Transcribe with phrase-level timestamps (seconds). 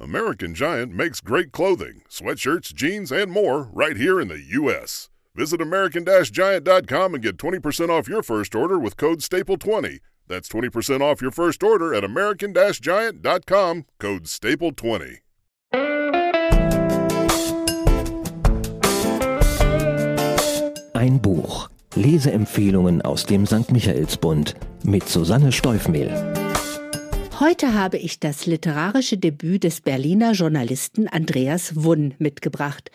[0.00, 5.10] American Giant makes great clothing, sweatshirts, jeans, and more right here in the U.S.
[5.34, 9.98] Visit American-Giant.com and get 20% off your first order with code STAPLE20.
[10.28, 15.18] That's 20% off your first order at American-Giant.com, code STAPLE20.
[20.94, 21.70] Ein Buch.
[21.96, 23.72] Leseempfehlungen aus dem St.
[23.72, 24.54] Michaelsbund
[24.84, 26.37] mit Susanne Steufmehl.
[27.40, 32.90] Heute habe ich das literarische Debüt des Berliner Journalisten Andreas Wunn mitgebracht.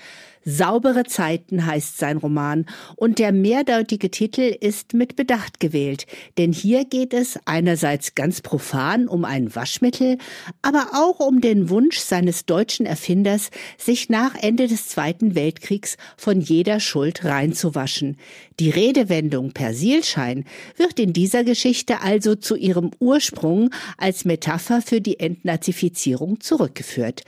[0.46, 2.66] Saubere Zeiten heißt sein Roman
[2.98, 6.06] und der mehrdeutige Titel ist mit Bedacht gewählt,
[6.38, 10.18] denn hier geht es einerseits ganz profan um ein Waschmittel,
[10.62, 16.42] aber auch um den Wunsch seines deutschen Erfinders, sich nach Ende des Zweiten Weltkriegs von
[16.42, 18.18] jeder Schuld reinzuwaschen.
[18.60, 20.44] Die Redewendung Persilschein
[20.76, 27.24] wird in dieser Geschichte also zu ihrem Ursprung als Metapher für die Entnazifizierung zurückgeführt.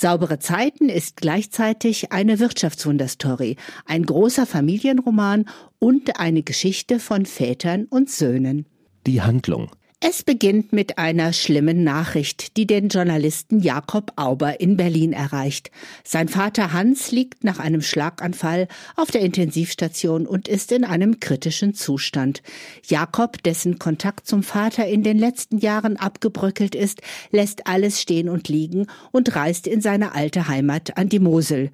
[0.00, 5.44] Saubere Zeiten ist gleichzeitig eine Wirtschaftswunderstory, ein großer Familienroman
[5.78, 8.64] und eine Geschichte von Vätern und Söhnen.
[9.06, 9.70] Die Handlung.
[10.02, 15.70] Es beginnt mit einer schlimmen Nachricht, die den Journalisten Jakob Auber in Berlin erreicht.
[16.04, 21.74] Sein Vater Hans liegt nach einem Schlaganfall auf der Intensivstation und ist in einem kritischen
[21.74, 22.42] Zustand.
[22.86, 28.48] Jakob, dessen Kontakt zum Vater in den letzten Jahren abgebröckelt ist, lässt alles stehen und
[28.48, 31.72] liegen und reist in seine alte Heimat an die Mosel.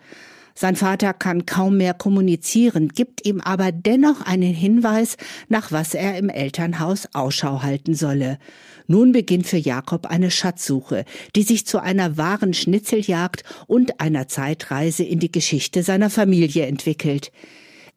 [0.58, 5.18] Sein Vater kann kaum mehr kommunizieren, gibt ihm aber dennoch einen Hinweis,
[5.48, 8.38] nach was er im Elternhaus Ausschau halten solle.
[8.86, 15.04] Nun beginnt für Jakob eine Schatzsuche, die sich zu einer wahren Schnitzeljagd und einer Zeitreise
[15.04, 17.32] in die Geschichte seiner Familie entwickelt.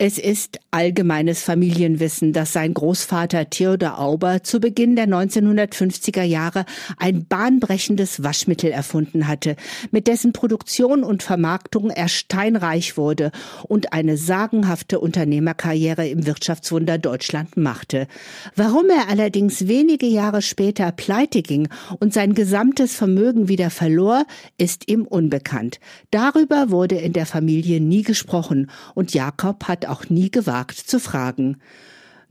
[0.02, 6.64] Es ist allgemeines Familienwissen, dass sein Großvater Theodor Auber zu Beginn der 1950er Jahre
[6.96, 9.58] ein bahnbrechendes Waschmittel erfunden hatte,
[9.92, 13.32] mit dessen Produktion und Vermarktung er steinreich wurde
[13.68, 18.08] und eine sagenhafte Unternehmerkarriere im Wirtschaftswunder Deutschland machte.
[18.56, 21.68] Warum er allerdings wenige Jahre später pleite ging
[22.00, 24.24] und sein gesamtes Vermögen wieder verlor,
[24.58, 25.82] ist ihm unbekannt.
[26.10, 31.58] Darüber wurde in der Familie nie gesprochen und Jakob hat auch nie gewagt zu fragen.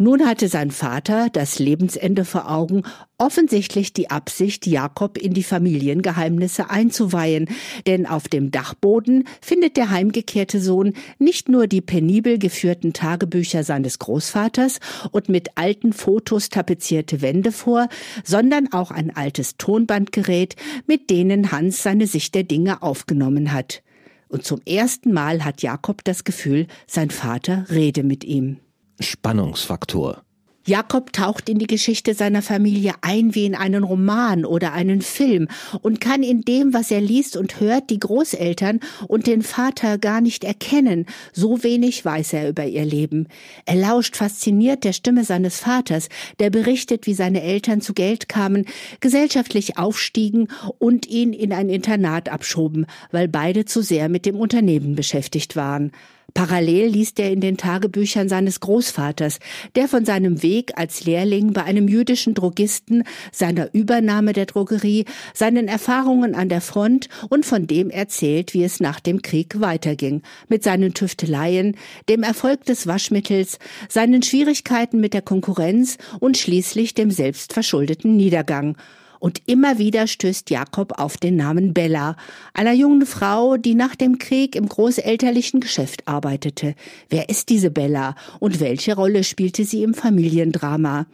[0.00, 2.84] Nun hatte sein Vater das Lebensende vor Augen,
[3.18, 7.48] offensichtlich die Absicht, Jakob in die Familiengeheimnisse einzuweihen,
[7.88, 13.98] denn auf dem Dachboden findet der heimgekehrte Sohn nicht nur die penibel geführten Tagebücher seines
[13.98, 14.78] Großvaters
[15.10, 17.88] und mit alten Fotos tapezierte Wände vor,
[18.22, 20.54] sondern auch ein altes Tonbandgerät,
[20.86, 23.82] mit denen Hans seine Sicht der Dinge aufgenommen hat.
[24.28, 28.58] Und zum ersten Mal hat Jakob das Gefühl, sein Vater rede mit ihm.
[29.00, 30.22] Spannungsfaktor.
[30.68, 35.48] Jakob taucht in die Geschichte seiner Familie ein wie in einen Roman oder einen Film
[35.80, 40.20] und kann in dem, was er liest und hört, die Großeltern und den Vater gar
[40.20, 41.06] nicht erkennen.
[41.32, 43.28] So wenig weiß er über ihr Leben.
[43.64, 48.66] Er lauscht fasziniert der Stimme seines Vaters, der berichtet, wie seine Eltern zu Geld kamen,
[49.00, 54.96] gesellschaftlich aufstiegen und ihn in ein Internat abschoben, weil beide zu sehr mit dem Unternehmen
[54.96, 55.92] beschäftigt waren.
[56.34, 59.38] Parallel liest er in den Tagebüchern seines Großvaters,
[59.74, 65.68] der von seinem Weg als Lehrling bei einem jüdischen Drogisten, seiner Übernahme der Drogerie, seinen
[65.68, 70.62] Erfahrungen an der Front und von dem erzählt, wie es nach dem Krieg weiterging, mit
[70.62, 71.76] seinen Tüfteleien,
[72.08, 78.76] dem Erfolg des Waschmittels, seinen Schwierigkeiten mit der Konkurrenz und schließlich dem selbstverschuldeten Niedergang.
[79.20, 82.16] Und immer wieder stößt Jakob auf den Namen Bella,
[82.54, 86.74] einer jungen Frau, die nach dem Krieg im großelterlichen Geschäft arbeitete.
[87.08, 91.06] Wer ist diese Bella und welche Rolle spielte sie im Familiendrama?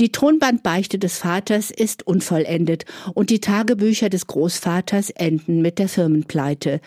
[0.00, 2.84] Die Tonbandbeichte des Vaters ist unvollendet
[3.14, 6.80] und die Tagebücher des Großvaters enden mit der Firmenpleite.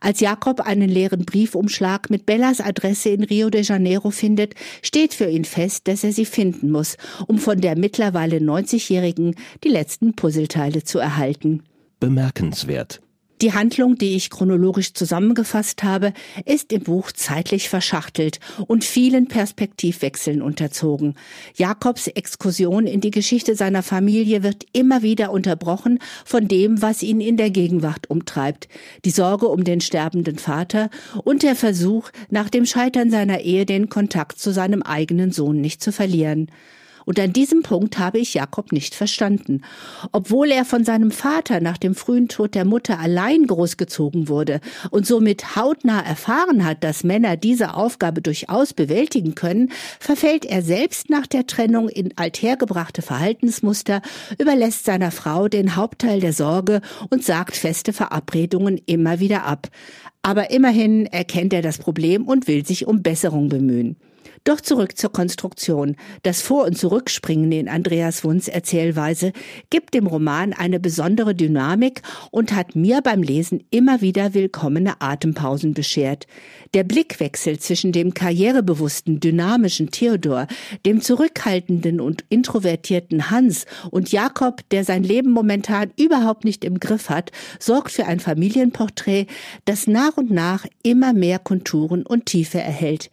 [0.00, 5.28] Als Jakob einen leeren Briefumschlag mit Bellas Adresse in Rio de Janeiro findet, steht für
[5.28, 6.96] ihn fest, dass er sie finden muss,
[7.26, 11.62] um von der mittlerweile 90-Jährigen die letzten Puzzleteile zu erhalten.
[12.00, 13.00] Bemerkenswert.
[13.40, 16.12] Die Handlung, die ich chronologisch zusammengefasst habe,
[16.44, 21.14] ist im Buch zeitlich verschachtelt und vielen Perspektivwechseln unterzogen.
[21.54, 27.20] Jakobs Exkursion in die Geschichte seiner Familie wird immer wieder unterbrochen von dem, was ihn
[27.20, 28.68] in der Gegenwart umtreibt.
[29.04, 30.90] Die Sorge um den sterbenden Vater
[31.22, 35.80] und der Versuch, nach dem Scheitern seiner Ehe den Kontakt zu seinem eigenen Sohn nicht
[35.80, 36.50] zu verlieren.
[37.08, 39.62] Und an diesem Punkt habe ich Jakob nicht verstanden.
[40.12, 44.60] Obwohl er von seinem Vater nach dem frühen Tod der Mutter allein großgezogen wurde
[44.90, 51.08] und somit hautnah erfahren hat, dass Männer diese Aufgabe durchaus bewältigen können, verfällt er selbst
[51.08, 54.02] nach der Trennung in althergebrachte Verhaltensmuster,
[54.38, 59.68] überlässt seiner Frau den Hauptteil der Sorge und sagt feste Verabredungen immer wieder ab.
[60.20, 63.96] Aber immerhin erkennt er das Problem und will sich um Besserung bemühen.
[64.48, 65.94] Doch zurück zur Konstruktion.
[66.22, 69.34] Das Vor- und Zurückspringen in Andreas Wunds Erzählweise
[69.68, 72.00] gibt dem Roman eine besondere Dynamik
[72.30, 76.26] und hat mir beim Lesen immer wieder willkommene Atempausen beschert.
[76.72, 80.46] Der Blickwechsel zwischen dem karrierebewussten, dynamischen Theodor,
[80.86, 87.10] dem zurückhaltenden und introvertierten Hans und Jakob, der sein Leben momentan überhaupt nicht im Griff
[87.10, 89.26] hat, sorgt für ein Familienporträt,
[89.66, 93.10] das nach und nach immer mehr Konturen und Tiefe erhält.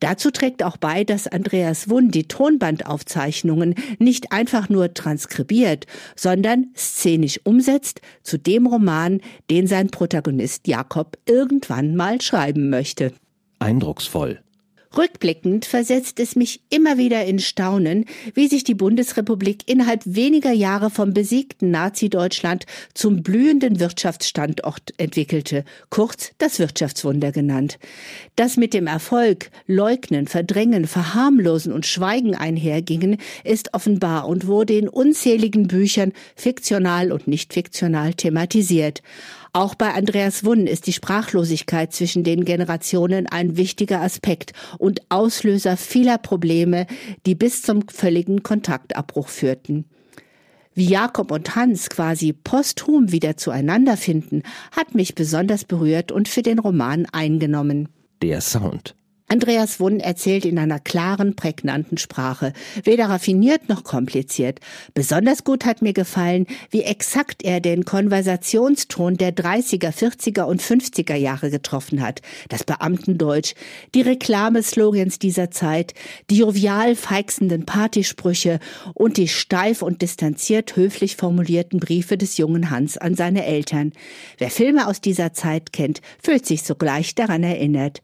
[0.00, 7.40] Dazu trägt auch bei, dass Andreas Wund die Tonbandaufzeichnungen nicht einfach nur transkribiert, sondern szenisch
[7.44, 9.20] umsetzt zu dem Roman,
[9.50, 13.12] den sein Protagonist Jakob irgendwann mal schreiben möchte.
[13.58, 14.40] Eindrucksvoll.
[14.96, 20.88] Rückblickend versetzt es mich immer wieder in Staunen, wie sich die Bundesrepublik innerhalb weniger Jahre
[20.88, 22.64] vom besiegten Nazi-Deutschland
[22.94, 27.78] zum blühenden Wirtschaftsstandort entwickelte, kurz das Wirtschaftswunder genannt.
[28.36, 34.88] Das mit dem Erfolg Leugnen, Verdrängen, Verharmlosen und Schweigen einhergingen, ist offenbar und wurde in
[34.88, 39.02] unzähligen Büchern fiktional und nicht fiktional thematisiert.
[39.56, 45.78] Auch bei Andreas Wunn ist die Sprachlosigkeit zwischen den Generationen ein wichtiger Aspekt und Auslöser
[45.78, 46.86] vieler Probleme,
[47.24, 49.86] die bis zum völligen Kontaktabbruch führten.
[50.74, 54.42] Wie Jakob und Hans quasi posthum wieder zueinander finden,
[54.72, 57.88] hat mich besonders berührt und für den Roman eingenommen.
[58.20, 58.94] Der Sound.
[59.28, 62.52] Andreas Wunn erzählt in einer klaren, prägnanten Sprache,
[62.84, 64.60] weder raffiniert noch kompliziert.
[64.94, 71.16] Besonders gut hat mir gefallen, wie exakt er den Konversationston der 30er, 40er und 50er
[71.16, 72.22] Jahre getroffen hat.
[72.50, 73.54] Das Beamtendeutsch,
[73.96, 75.94] die Reklameslogans dieser Zeit,
[76.30, 78.60] die jovial feixenden Partysprüche
[78.94, 83.92] und die steif und distanziert höflich formulierten Briefe des jungen Hans an seine Eltern.
[84.38, 88.02] Wer Filme aus dieser Zeit kennt, fühlt sich sogleich daran erinnert.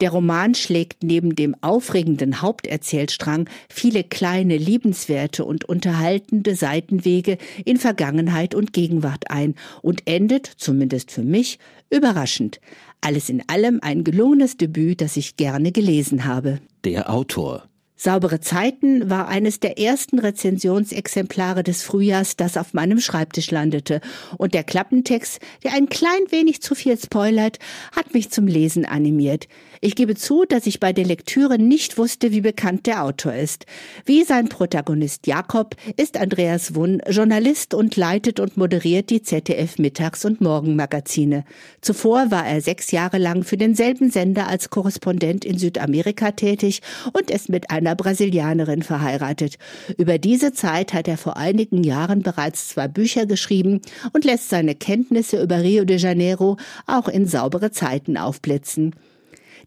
[0.00, 7.36] Der Roman schlägt neben dem aufregenden Haupterzählstrang viele kleine, liebenswerte und unterhaltende Seitenwege
[7.66, 11.58] in Vergangenheit und Gegenwart ein und endet, zumindest für mich,
[11.90, 12.60] überraschend.
[13.02, 16.60] Alles in allem ein gelungenes Debüt, das ich gerne gelesen habe.
[16.84, 17.69] Der Autor.
[18.02, 24.00] Saubere Zeiten war eines der ersten Rezensionsexemplare des Frühjahrs, das auf meinem Schreibtisch landete.
[24.38, 27.58] Und der Klappentext, der ein klein wenig zu viel spoilert,
[27.94, 29.48] hat mich zum Lesen animiert.
[29.82, 33.66] Ich gebe zu, dass ich bei der Lektüre nicht wusste, wie bekannt der Autor ist.
[34.06, 40.24] Wie sein Protagonist Jakob ist Andreas Wunn Journalist und leitet und moderiert die ZDF Mittags-
[40.24, 41.44] und Morgenmagazine.
[41.82, 46.80] Zuvor war er sechs Jahre lang für denselben Sender als Korrespondent in Südamerika tätig
[47.12, 49.58] und ist mit einer einer Brasilianerin verheiratet.
[49.98, 53.80] Über diese Zeit hat er vor einigen Jahren bereits zwei Bücher geschrieben
[54.12, 56.56] und lässt seine Kenntnisse über Rio de Janeiro
[56.86, 58.94] auch in saubere Zeiten aufblitzen.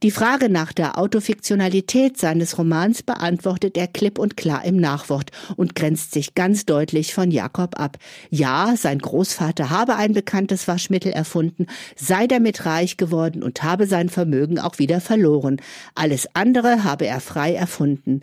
[0.02, 5.76] Die Frage nach der Autofiktionalität seines Romans beantwortet er klipp und klar im Nachwort und
[5.76, 7.98] grenzt sich ganz deutlich von Jakob ab.
[8.30, 14.10] Ja, sein Großvater habe ein bekanntes Waschmittel erfunden, sei damit reich geworden und habe sein
[14.10, 15.58] Vermögen auch wieder verloren.
[15.96, 18.22] Alles andere habe er frei erfunden.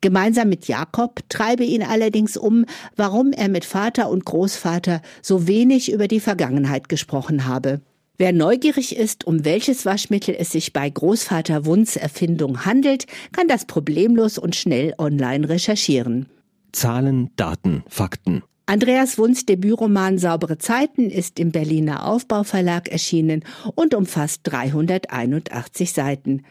[0.00, 5.90] Gemeinsam mit Jakob treibe ihn allerdings um, warum er mit Vater und Großvater so wenig
[5.90, 7.80] über die Vergangenheit gesprochen habe.
[8.20, 13.64] Wer neugierig ist, um welches Waschmittel es sich bei Großvater Wunds Erfindung handelt, kann das
[13.64, 16.26] problemlos und schnell online recherchieren.
[16.72, 18.42] Zahlen, Daten, Fakten.
[18.66, 23.44] Andreas Wunds Debütroman Saubere Zeiten ist im Berliner Aufbauverlag erschienen
[23.76, 26.42] und umfasst 381 Seiten.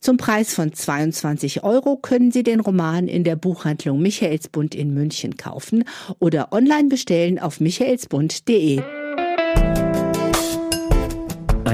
[0.00, 5.38] Zum Preis von 22 Euro können Sie den Roman in der Buchhandlung Michaelsbund in München
[5.38, 5.84] kaufen
[6.18, 8.82] oder online bestellen auf michaelsbund.de.